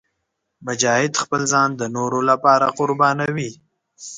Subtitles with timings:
[0.65, 3.51] مجاهد خپل ځان د نورو لپاره قربانوي.